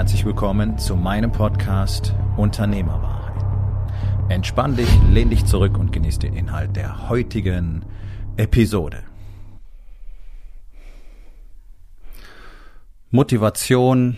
[0.00, 3.44] Herzlich willkommen zu meinem Podcast Unternehmerwahrheit.
[4.30, 7.84] Entspann dich, lehn dich zurück und genieß den Inhalt der heutigen
[8.38, 9.02] Episode.
[13.10, 14.16] Motivation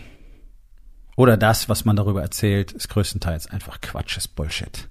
[1.17, 4.87] oder das, was man darüber erzählt, ist größtenteils einfach Quatsch, ist Bullshit.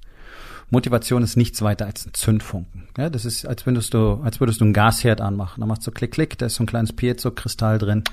[0.72, 2.88] Motivation ist nichts weiter als ein Zündfunken.
[2.96, 5.60] Ja, das ist, als würdest du, als würdest du einen Gasherd anmachen.
[5.60, 8.04] Dann machst du klick, klick, da ist so ein kleines Piezo-Kristall drin,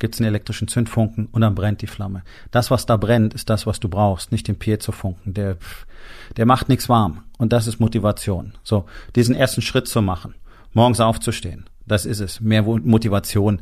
[0.00, 2.24] gibt's einen elektrischen Zündfunken und dann brennt die Flamme.
[2.50, 5.32] Das, was da brennt, ist das, was du brauchst, nicht den Piezo-Funken.
[5.32, 5.58] Der,
[6.36, 7.22] der macht nichts warm.
[7.38, 8.54] Und das ist Motivation.
[8.64, 10.34] So, diesen ersten Schritt zu machen,
[10.72, 11.66] morgens aufzustehen.
[11.86, 12.40] Das ist es.
[12.40, 13.60] Mehr Motivation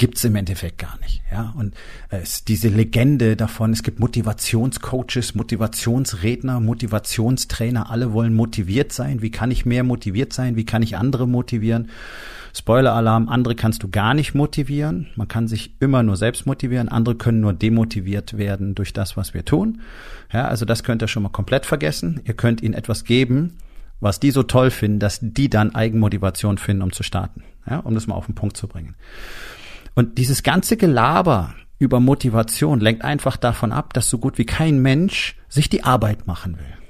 [0.00, 1.22] gibt's im Endeffekt gar nicht.
[1.30, 1.74] Ja, und
[2.08, 9.20] äh, es, diese Legende davon, es gibt Motivationscoaches, Motivationsredner, Motivationstrainer, alle wollen motiviert sein.
[9.20, 10.56] Wie kann ich mehr motiviert sein?
[10.56, 11.90] Wie kann ich andere motivieren?
[12.54, 15.08] Spoiler-Alarm, andere kannst du gar nicht motivieren.
[15.16, 16.88] Man kann sich immer nur selbst motivieren.
[16.88, 19.82] Andere können nur demotiviert werden durch das, was wir tun.
[20.32, 22.22] Ja, also das könnt ihr schon mal komplett vergessen.
[22.24, 23.58] Ihr könnt ihnen etwas geben,
[24.00, 27.44] was die so toll finden, dass die dann Eigenmotivation finden, um zu starten.
[27.68, 28.94] Ja, um das mal auf den Punkt zu bringen.
[29.94, 34.80] Und dieses ganze Gelaber über Motivation lenkt einfach davon ab, dass so gut wie kein
[34.80, 36.80] Mensch sich die Arbeit machen will.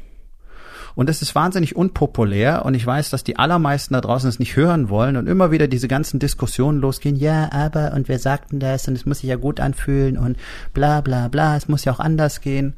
[0.95, 4.57] Und das ist wahnsinnig unpopulär und ich weiß, dass die allermeisten da draußen es nicht
[4.57, 7.17] hören wollen und immer wieder diese ganzen Diskussionen losgehen.
[7.17, 10.37] Ja, aber und wer sagt denn das und es muss sich ja gut anfühlen und
[10.75, 12.75] bla bla bla, es muss ja auch anders gehen.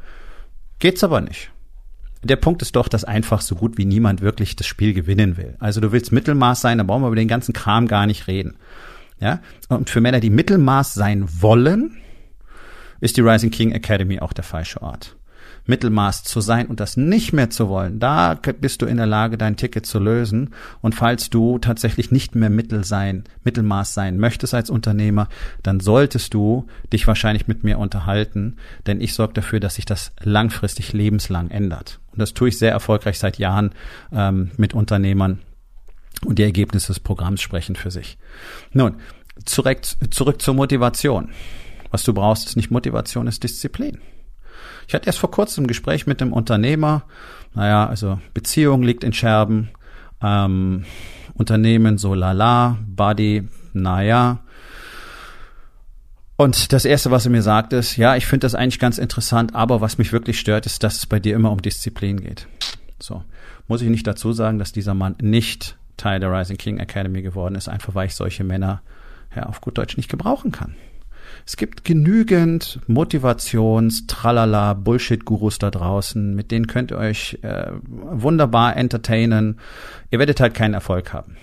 [0.78, 1.50] Geht's aber nicht.
[2.22, 5.56] Der Punkt ist doch, dass einfach so gut wie niemand wirklich das Spiel gewinnen will.
[5.58, 8.56] Also du willst Mittelmaß sein, da brauchen wir über den ganzen Kram gar nicht reden.
[9.22, 9.40] Ja?
[9.68, 11.96] Und für Männer, die Mittelmaß sein wollen,
[13.00, 15.16] ist die Rising King Academy auch der falsche Ort.
[15.66, 19.38] Mittelmaß zu sein und das nicht mehr zu wollen, da bist du in der Lage,
[19.38, 20.50] dein Ticket zu lösen.
[20.80, 25.28] Und falls du tatsächlich nicht mehr Mittel sein, Mittelmaß sein möchtest als Unternehmer,
[25.62, 28.56] dann solltest du dich wahrscheinlich mit mir unterhalten,
[28.86, 32.00] denn ich sorge dafür, dass sich das langfristig lebenslang ändert.
[32.10, 33.70] Und das tue ich sehr erfolgreich seit Jahren
[34.12, 35.38] ähm, mit Unternehmern
[36.24, 38.18] und die Ergebnisse des Programms sprechen für sich.
[38.72, 38.96] Nun,
[39.44, 41.30] zurück, zurück zur Motivation.
[41.90, 43.98] Was du brauchst, ist nicht Motivation, ist Disziplin.
[44.88, 47.04] Ich hatte erst vor kurzem ein Gespräch mit einem Unternehmer.
[47.54, 49.70] Naja, also Beziehung liegt in Scherben.
[50.22, 50.84] Ähm,
[51.34, 54.40] Unternehmen so lala, Body, naja.
[56.36, 59.54] Und das erste, was er mir sagt, ist, ja, ich finde das eigentlich ganz interessant,
[59.54, 62.48] aber was mich wirklich stört, ist, dass es bei dir immer um Disziplin geht.
[62.98, 63.22] So.
[63.68, 67.54] Muss ich nicht dazu sagen, dass dieser Mann nicht Teil der Rising King Academy geworden
[67.54, 68.82] ist, einfach weil ich solche Männer
[69.34, 70.74] ja, auf gut Deutsch nicht gebrauchen kann.
[71.46, 78.76] Es gibt genügend Motivations-, Tralala, Bullshit-Gurus da draußen, mit denen könnt ihr euch äh, wunderbar
[78.76, 79.58] entertainen.
[80.10, 81.36] Ihr werdet halt keinen Erfolg haben.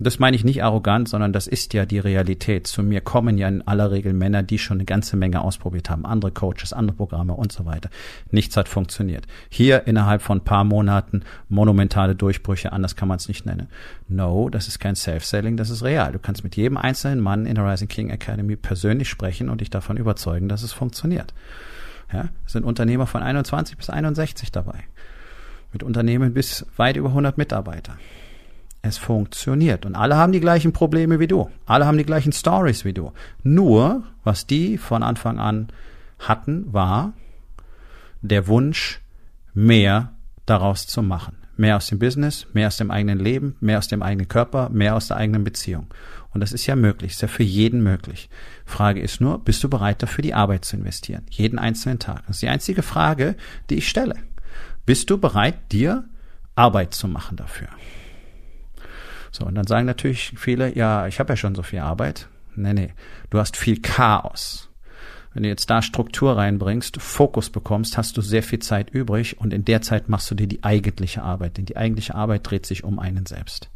[0.00, 2.68] Das meine ich nicht arrogant, sondern das ist ja die Realität.
[2.68, 6.06] Zu mir kommen ja in aller Regel Männer, die schon eine ganze Menge ausprobiert haben,
[6.06, 7.90] andere Coaches, andere Programme und so weiter.
[8.30, 9.26] Nichts hat funktioniert.
[9.48, 13.68] Hier innerhalb von ein paar Monaten monumentale Durchbrüche, anders kann man es nicht nennen.
[14.06, 16.12] No, das ist kein Self-Selling, das ist real.
[16.12, 19.70] Du kannst mit jedem einzelnen Mann in der Rising King Academy persönlich sprechen und dich
[19.70, 21.34] davon überzeugen, dass es funktioniert.
[22.12, 24.84] Ja, sind Unternehmer von 21 bis 61 dabei.
[25.72, 27.98] Mit Unternehmen bis weit über 100 Mitarbeiter.
[28.82, 29.86] Es funktioniert.
[29.86, 31.50] Und alle haben die gleichen Probleme wie du.
[31.66, 33.12] Alle haben die gleichen Stories wie du.
[33.42, 35.68] Nur, was die von Anfang an
[36.18, 37.12] hatten, war
[38.22, 39.00] der Wunsch,
[39.54, 40.12] mehr
[40.46, 41.36] daraus zu machen.
[41.56, 44.94] Mehr aus dem Business, mehr aus dem eigenen Leben, mehr aus dem eigenen Körper, mehr
[44.94, 45.88] aus der eigenen Beziehung.
[46.32, 48.30] Und das ist ja möglich, ist ja für jeden möglich.
[48.64, 51.24] Frage ist nur, bist du bereit dafür, die Arbeit zu investieren?
[51.30, 52.24] Jeden einzelnen Tag.
[52.26, 53.34] Das ist die einzige Frage,
[53.70, 54.14] die ich stelle.
[54.86, 56.04] Bist du bereit, dir
[56.54, 57.68] Arbeit zu machen dafür?
[59.30, 62.28] So, und dann sagen natürlich viele, ja, ich habe ja schon so viel Arbeit.
[62.56, 62.92] Nee, nee,
[63.30, 64.68] du hast viel Chaos.
[65.34, 69.52] Wenn du jetzt da Struktur reinbringst, Fokus bekommst, hast du sehr viel Zeit übrig und
[69.52, 72.82] in der Zeit machst du dir die eigentliche Arbeit, denn die eigentliche Arbeit dreht sich
[72.82, 73.70] um einen selbst.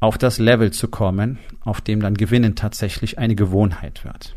[0.00, 4.34] Auf das Level zu kommen, auf dem dann Gewinnen tatsächlich eine Gewohnheit wird.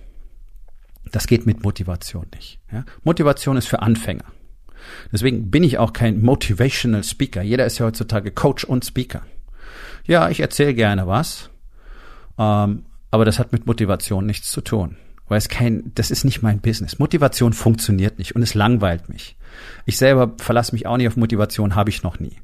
[1.11, 2.59] Das geht mit Motivation nicht.
[2.71, 2.85] Ja?
[3.03, 4.25] Motivation ist für Anfänger.
[5.11, 7.41] Deswegen bin ich auch kein Motivational Speaker.
[7.41, 9.23] Jeder ist ja heutzutage Coach und Speaker.
[10.07, 11.49] Ja, ich erzähle gerne was,
[12.37, 14.97] ähm, aber das hat mit Motivation nichts zu tun.
[15.29, 16.99] weil es kein, das ist nicht mein Business.
[16.99, 19.35] Motivation funktioniert nicht und es langweilt mich.
[19.85, 22.37] Ich selber verlasse mich auch nicht auf Motivation, habe ich noch nie.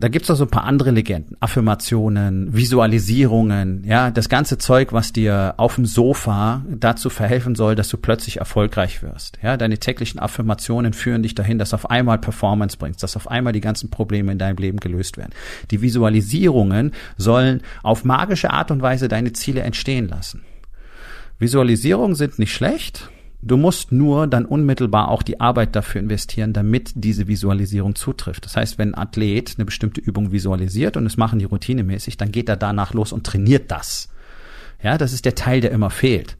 [0.00, 5.12] Da gibt's noch so ein paar andere Legenden, Affirmationen, Visualisierungen, ja, das ganze Zeug, was
[5.12, 9.38] dir auf dem Sofa dazu verhelfen soll, dass du plötzlich erfolgreich wirst.
[9.42, 13.52] Ja, deine täglichen Affirmationen führen dich dahin, dass auf einmal Performance bringst, dass auf einmal
[13.52, 15.32] die ganzen Probleme in deinem Leben gelöst werden.
[15.70, 20.40] Die Visualisierungen sollen auf magische Art und Weise deine Ziele entstehen lassen.
[21.38, 23.10] Visualisierungen sind nicht schlecht,
[23.42, 28.44] Du musst nur dann unmittelbar auch die Arbeit dafür investieren, damit diese Visualisierung zutrifft.
[28.44, 32.32] Das heißt, wenn ein Athlet eine bestimmte Übung visualisiert und es machen die routinemäßig, dann
[32.32, 34.08] geht er danach los und trainiert das.
[34.82, 36.36] Ja, das ist der Teil, der immer fehlt.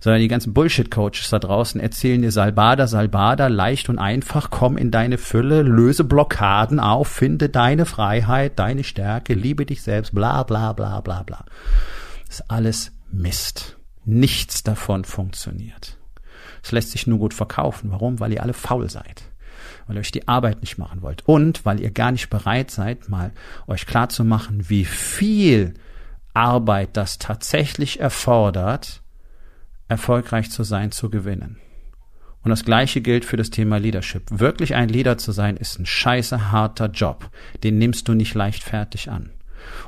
[0.00, 4.92] Sondern die ganzen Bullshit-Coaches da draußen erzählen dir Salbada, Salbada, leicht und einfach, komm in
[4.92, 10.72] deine Fülle, löse Blockaden auf, finde deine Freiheit, deine Stärke, liebe dich selbst, bla, bla,
[10.72, 11.44] bla, bla, bla.
[12.26, 13.76] Das ist alles Mist.
[14.04, 15.96] Nichts davon funktioniert.
[16.62, 17.90] Es lässt sich nur gut verkaufen.
[17.90, 18.20] Warum?
[18.20, 19.24] Weil ihr alle faul seid.
[19.86, 21.26] Weil ihr euch die Arbeit nicht machen wollt.
[21.26, 23.32] Und weil ihr gar nicht bereit seid, mal
[23.66, 25.74] euch klar zu machen, wie viel
[26.34, 29.02] Arbeit das tatsächlich erfordert,
[29.88, 31.58] erfolgreich zu sein, zu gewinnen.
[32.42, 34.22] Und das Gleiche gilt für das Thema Leadership.
[34.30, 37.30] Wirklich ein Leader zu sein, ist ein scheiße harter Job.
[37.64, 39.30] Den nimmst du nicht leichtfertig an.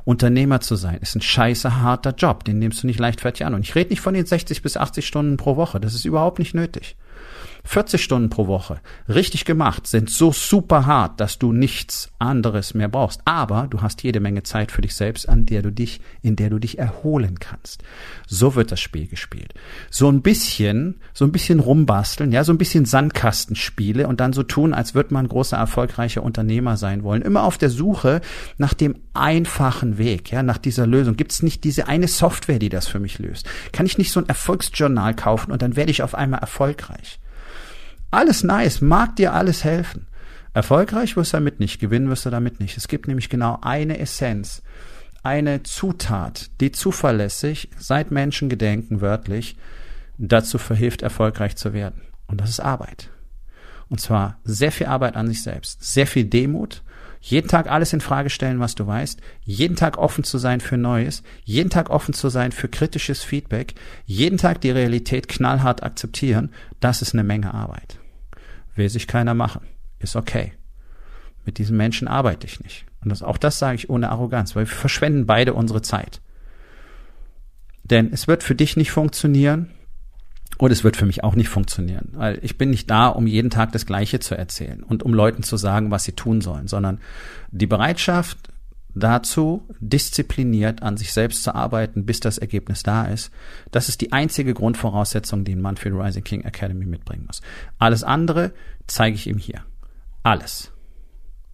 [0.04, 3.54] Unternehmer zu sein, ist ein scheiße harter Job, den nimmst du nicht leichtfertig an.
[3.54, 6.38] Und ich rede nicht von den 60 bis 80 Stunden pro Woche, das ist überhaupt
[6.38, 6.96] nicht nötig.
[7.64, 12.88] 40 Stunden pro Woche, richtig gemacht, sind so super hart, dass du nichts anderes mehr
[12.88, 13.20] brauchst.
[13.24, 16.50] Aber du hast jede Menge Zeit für dich selbst, an der du dich, in der
[16.50, 17.82] du dich erholen kannst.
[18.26, 19.54] So wird das Spiel gespielt.
[19.90, 24.42] So ein bisschen, so ein bisschen rumbasteln, ja, so ein bisschen Sandkastenspiele und dann so
[24.42, 27.22] tun, als würde man großer erfolgreicher Unternehmer sein wollen.
[27.22, 28.20] Immer auf der Suche
[28.56, 31.16] nach dem einfachen Weg, ja, nach dieser Lösung.
[31.16, 33.48] Gibt es nicht diese eine Software, die das für mich löst?
[33.72, 37.18] Kann ich nicht so ein Erfolgsjournal kaufen und dann werde ich auf einmal erfolgreich?
[38.10, 40.06] Alles nice, mag dir alles helfen.
[40.54, 42.76] Erfolgreich wirst du damit nicht, gewinnen wirst du damit nicht.
[42.76, 44.62] Es gibt nämlich genau eine Essenz,
[45.22, 49.56] eine Zutat, die zuverlässig, seit Menschen gedenken wörtlich,
[50.16, 52.00] dazu verhilft, erfolgreich zu werden.
[52.26, 53.10] Und das ist Arbeit.
[53.88, 56.82] Und zwar sehr viel Arbeit an sich selbst, sehr viel Demut,
[57.20, 60.76] jeden Tag alles in Frage stellen, was du weißt, jeden Tag offen zu sein für
[60.76, 63.74] Neues, jeden Tag offen zu sein für kritisches Feedback,
[64.06, 66.50] jeden Tag die Realität knallhart akzeptieren,
[66.80, 67.98] das ist eine Menge Arbeit.
[68.74, 69.62] Will sich keiner machen.
[69.98, 70.52] Ist okay.
[71.44, 72.84] Mit diesen Menschen arbeite ich nicht.
[73.02, 76.20] Und das, auch das sage ich ohne Arroganz, weil wir verschwenden beide unsere Zeit.
[77.84, 79.70] Denn es wird für dich nicht funktionieren,
[80.58, 83.50] und es wird für mich auch nicht funktionieren, weil ich bin nicht da, um jeden
[83.50, 87.00] Tag das Gleiche zu erzählen und um Leuten zu sagen, was sie tun sollen, sondern
[87.50, 88.50] die Bereitschaft
[88.94, 93.30] dazu, diszipliniert an sich selbst zu arbeiten, bis das Ergebnis da ist,
[93.70, 97.40] das ist die einzige Grundvoraussetzung, die ein Mann für die Rising King Academy mitbringen muss.
[97.78, 98.52] Alles andere
[98.86, 99.62] zeige ich ihm hier.
[100.22, 100.72] Alles.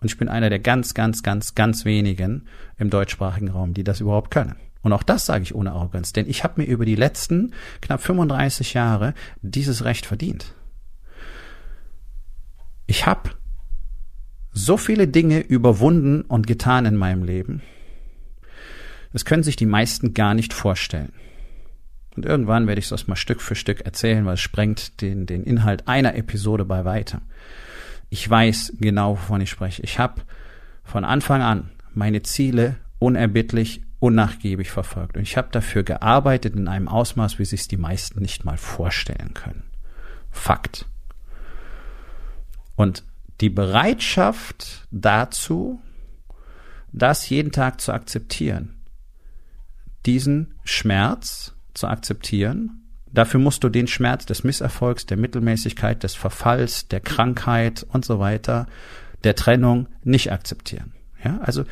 [0.01, 2.47] Und ich bin einer der ganz, ganz, ganz, ganz wenigen
[2.79, 4.57] im deutschsprachigen Raum, die das überhaupt können.
[4.85, 8.03] Und auch das sage ich ohne Arroganz, denn ich habe mir über die letzten knapp
[8.03, 10.55] 35 Jahre dieses Recht verdient.
[12.87, 13.31] Ich habe
[14.53, 17.63] so viele Dinge überwunden und getan in meinem Leben.
[19.15, 21.13] Das können sich die meisten gar nicht vorstellen.
[22.15, 25.45] Und irgendwann werde ich das mal Stück für Stück erzählen, weil es sprengt den, den
[25.45, 27.23] Inhalt einer Episode bei weiter.
[28.11, 29.83] Ich weiß genau, wovon ich spreche.
[29.83, 30.23] Ich habe
[30.85, 35.17] von Anfang an meine Ziele unerbittlich unnachgiebig verfolgt.
[35.17, 39.33] Und ich habe dafür gearbeitet in einem Ausmaß, wie sich die meisten nicht mal vorstellen
[39.33, 39.63] können.
[40.31, 40.85] Fakt.
[42.77, 43.03] Und
[43.41, 45.81] die Bereitschaft dazu,
[46.93, 48.75] das jeden Tag zu akzeptieren,
[50.05, 56.89] diesen Schmerz zu akzeptieren, dafür musst du den Schmerz des Misserfolgs, der Mittelmäßigkeit, des Verfalls,
[56.89, 58.67] der Krankheit und so weiter,
[59.25, 60.93] der Trennung nicht akzeptieren.
[61.25, 61.65] Ja, also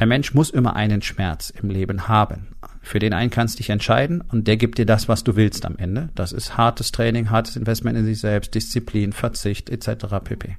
[0.00, 2.56] ein Mensch muss immer einen Schmerz im Leben haben.
[2.80, 5.66] Für den einen kannst du dich entscheiden und der gibt dir das, was du willst
[5.66, 6.08] am Ende.
[6.14, 10.06] Das ist hartes Training, hartes Investment in sich selbst, Disziplin, Verzicht etc.
[10.24, 10.56] pp.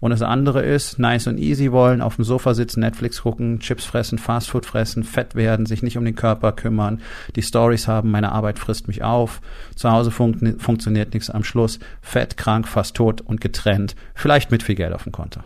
[0.00, 3.84] Und das andere ist nice und easy wollen, auf dem Sofa sitzen, Netflix gucken, Chips
[3.84, 7.02] fressen, Fastfood fressen, fett werden, sich nicht um den Körper kümmern,
[7.36, 9.42] die Stories haben, meine Arbeit frisst mich auf,
[9.76, 14.62] zu Hause fun funktioniert nichts am Schluss, fett, krank, fast tot und getrennt, vielleicht mit
[14.62, 15.40] viel Geld auf dem Konto.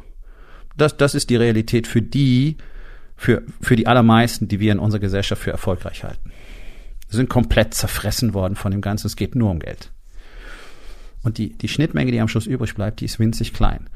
[0.76, 2.56] Das, das ist die Realität für die,
[3.18, 6.30] für, für die allermeisten, die wir in unserer Gesellschaft für erfolgreich halten.
[7.08, 9.08] Sie sind komplett zerfressen worden von dem Ganzen.
[9.08, 9.90] Es geht nur um Geld.
[11.24, 13.90] Und die, die Schnittmenge, die am Schluss übrig bleibt, die ist winzig klein.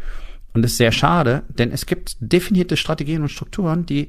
[0.52, 4.08] Und das ist sehr schade, denn es gibt definierte Strategien und Strukturen, die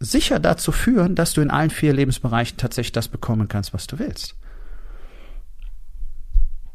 [0.00, 3.98] sicher dazu führen, dass du in allen vier Lebensbereichen tatsächlich das bekommen kannst, was du
[3.98, 4.34] willst.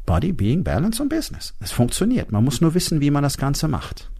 [0.06, 1.54] Body, Being, Balance und Business.
[1.58, 2.30] Es funktioniert.
[2.30, 4.10] Man muss nur wissen, wie man das Ganze macht.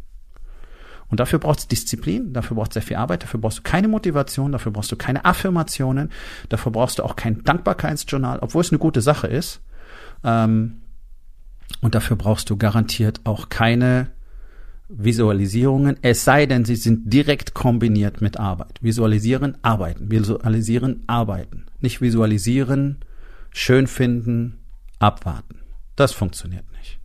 [1.10, 3.88] Und dafür braucht es Disziplin, dafür braucht es sehr viel Arbeit, dafür brauchst du keine
[3.88, 6.10] Motivation, dafür brauchst du keine Affirmationen,
[6.48, 9.60] dafür brauchst du auch kein Dankbarkeitsjournal, obwohl es eine gute Sache ist.
[10.22, 10.82] Ähm,
[11.80, 14.08] und dafür brauchst du garantiert auch keine
[14.88, 18.78] Visualisierungen, es sei denn, sie sind direkt kombiniert mit Arbeit.
[18.80, 20.10] Visualisieren, arbeiten.
[20.10, 21.66] Visualisieren, arbeiten.
[21.80, 22.96] Nicht visualisieren,
[23.50, 24.58] schön finden,
[24.98, 25.60] abwarten.
[25.94, 26.98] Das funktioniert nicht.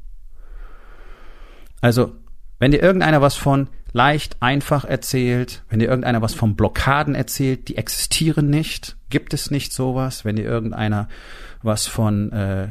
[1.81, 2.15] Also,
[2.59, 7.67] wenn dir irgendeiner was von leicht, einfach erzählt, wenn dir irgendeiner was von Blockaden erzählt,
[7.69, 11.07] die existieren nicht, gibt es nicht sowas, wenn dir irgendeiner
[11.61, 12.69] was von äh,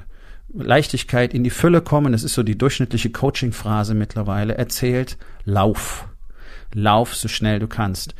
[0.52, 6.08] Leichtigkeit in die Fülle kommen, das ist so die durchschnittliche Coaching-Phrase mittlerweile, erzählt, lauf.
[6.74, 8.14] Lauf so schnell du kannst.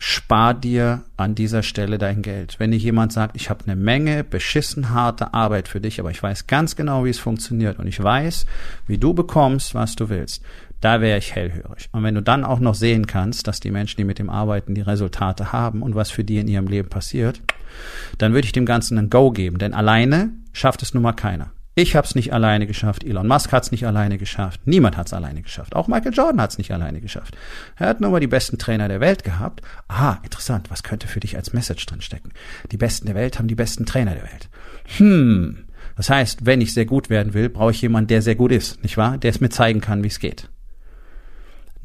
[0.00, 2.60] Spar dir an dieser Stelle dein Geld.
[2.60, 6.22] Wenn dir jemand sagt, ich habe eine Menge beschissen harte Arbeit für dich, aber ich
[6.22, 8.46] weiß ganz genau, wie es funktioniert und ich weiß,
[8.86, 10.44] wie du bekommst, was du willst,
[10.80, 11.88] da wäre ich hellhörig.
[11.92, 14.74] Und wenn du dann auch noch sehen kannst, dass die Menschen, die mit dem arbeiten,
[14.74, 17.40] die Resultate haben und was für die in ihrem Leben passiert,
[18.18, 19.58] dann würde ich dem Ganzen ein Go geben.
[19.58, 21.52] Denn alleine schafft es nun mal keiner.
[21.78, 25.06] Ich habe es nicht alleine geschafft, Elon Musk hat es nicht alleine geschafft, niemand hat
[25.06, 27.36] es alleine geschafft, auch Michael Jordan hat es nicht alleine geschafft.
[27.76, 29.62] Er hat nur mal die besten Trainer der Welt gehabt.
[29.86, 32.32] Ah, interessant, was könnte für dich als Message drin stecken?
[32.72, 34.48] Die Besten der Welt haben die besten Trainer der Welt.
[34.96, 38.50] Hm, das heißt, wenn ich sehr gut werden will, brauche ich jemanden, der sehr gut
[38.50, 39.16] ist, nicht wahr?
[39.16, 40.48] Der es mir zeigen kann, wie es geht.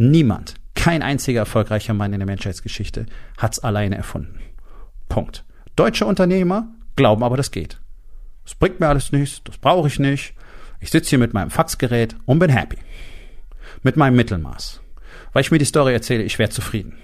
[0.10, 3.06] Niemand, kein einziger erfolgreicher Mann in der Menschheitsgeschichte
[3.38, 4.38] hat es alleine erfunden.
[5.08, 5.46] Punkt.
[5.78, 6.68] Deutsche Unternehmer
[6.98, 7.80] glauben aber, das geht.
[8.44, 10.34] Das bringt mir alles nichts, das brauche ich nicht.
[10.82, 12.76] Ich sitze hier mit meinem Faxgerät und bin happy.
[13.82, 14.82] Mit meinem Mittelmaß.
[15.32, 16.98] Weil ich mir die Story erzähle, ich wäre zufrieden.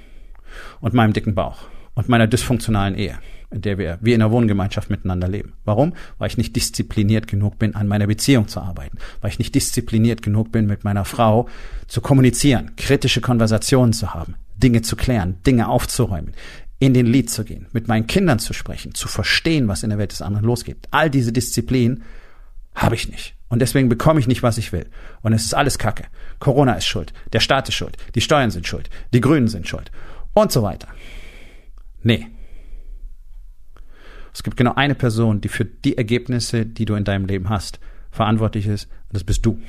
[0.81, 1.59] Und meinem dicken Bauch.
[1.93, 3.17] Und meiner dysfunktionalen Ehe,
[3.51, 5.53] in der wir wie in einer Wohngemeinschaft miteinander leben.
[5.65, 5.93] Warum?
[6.17, 8.97] Weil ich nicht diszipliniert genug bin, an meiner Beziehung zu arbeiten.
[9.21, 11.47] Weil ich nicht diszipliniert genug bin, mit meiner Frau
[11.87, 16.33] zu kommunizieren, kritische Konversationen zu haben, Dinge zu klären, Dinge aufzuräumen,
[16.79, 19.99] in den Lied zu gehen, mit meinen Kindern zu sprechen, zu verstehen, was in der
[19.99, 20.87] Welt des anderen losgeht.
[20.91, 22.03] All diese Disziplin
[22.75, 23.35] habe ich nicht.
[23.49, 24.85] Und deswegen bekomme ich nicht, was ich will.
[25.21, 26.05] Und es ist alles Kacke.
[26.39, 27.13] Corona ist schuld.
[27.33, 27.97] Der Staat ist schuld.
[28.13, 28.89] Die Steuern sind schuld.
[29.11, 29.91] Die Grünen sind schuld.
[30.33, 30.87] Und so weiter.
[32.03, 32.27] Nee.
[34.33, 37.79] Es gibt genau eine Person, die für die Ergebnisse, die du in deinem Leben hast,
[38.11, 38.85] verantwortlich ist.
[38.85, 39.59] Und das bist du.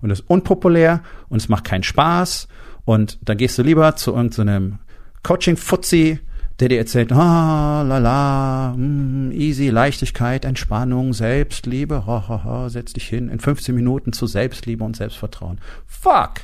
[0.00, 2.48] Und das ist unpopulär und es macht keinen Spaß.
[2.84, 4.78] Und dann gehst du lieber zu irgendeinem
[5.22, 6.20] Coaching-Fuzzi,
[6.60, 12.92] der dir erzählt, ah, la la, mm, easy, Leichtigkeit, Entspannung, Selbstliebe, ha, ha, ha, setz
[12.92, 15.58] dich hin, in 15 Minuten zu Selbstliebe und Selbstvertrauen.
[15.86, 16.42] Fuck!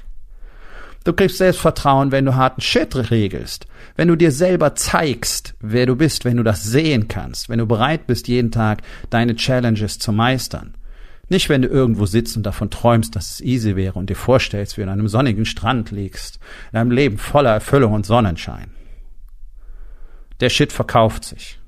[1.04, 3.66] Du kriegst Selbstvertrauen, wenn du harten Shit regelst,
[3.96, 7.66] wenn du dir selber zeigst, wer du bist, wenn du das sehen kannst, wenn du
[7.66, 10.74] bereit bist, jeden Tag deine Challenges zu meistern.
[11.30, 14.76] Nicht, wenn du irgendwo sitzt und davon träumst, dass es easy wäre und dir vorstellst,
[14.76, 16.38] wie du an einem sonnigen Strand liegst,
[16.72, 18.72] in einem Leben voller Erfüllung und Sonnenschein.
[20.40, 21.58] Der Shit verkauft sich.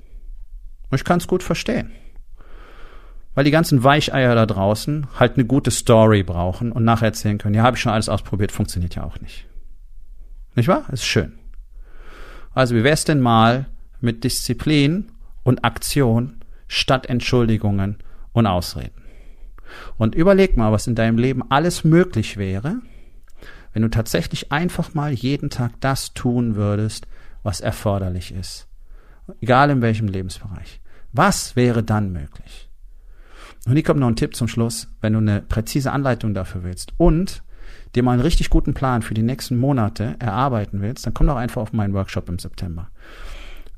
[0.91, 1.91] Und ich kann es gut verstehen.
[3.35, 7.55] Weil die ganzen Weicheier da draußen halt eine gute Story brauchen und nachher erzählen können,
[7.55, 9.47] ja, habe ich schon alles ausprobiert, funktioniert ja auch nicht.
[10.55, 10.85] Nicht wahr?
[10.91, 11.33] Ist schön.
[12.53, 13.65] Also wie wär's denn mal
[14.01, 15.11] mit Disziplin
[15.43, 17.97] und Aktion statt Entschuldigungen
[18.33, 19.01] und Ausreden?
[19.97, 22.81] Und überleg mal, was in deinem Leben alles möglich wäre,
[23.73, 27.07] wenn du tatsächlich einfach mal jeden Tag das tun würdest,
[27.41, 28.67] was erforderlich ist.
[29.41, 30.79] Egal in welchem Lebensbereich.
[31.11, 32.69] Was wäre dann möglich?
[33.65, 36.93] Und hier kommt noch ein Tipp zum Schluss, wenn du eine präzise Anleitung dafür willst
[36.97, 37.43] und
[37.95, 41.35] dir mal einen richtig guten Plan für die nächsten Monate erarbeiten willst, dann komm doch
[41.35, 42.89] einfach auf meinen Workshop im September.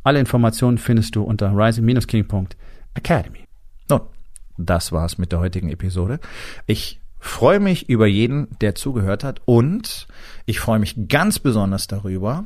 [0.04, 3.40] Alle Informationen findest du unter rising-king.academy.
[3.90, 4.02] Nun,
[4.58, 6.20] das war's mit der heutigen Episode.
[6.66, 10.08] Ich freue mich über jeden, der zugehört hat und
[10.46, 12.46] ich freue mich ganz besonders darüber,